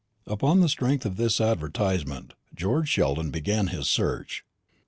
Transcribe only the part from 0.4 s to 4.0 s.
the strength of this advertisement George Sheldon began his